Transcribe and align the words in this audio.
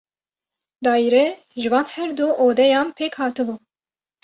Daîre 0.85 1.25
ji 1.59 1.67
van 1.73 1.85
her 1.93 2.09
du 2.17 2.27
odeyan 2.47 2.87
pêk 2.97 3.13
hatibû. 3.19 3.55